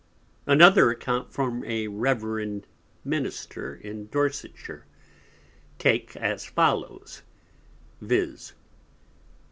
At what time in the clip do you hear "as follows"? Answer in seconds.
6.17-7.21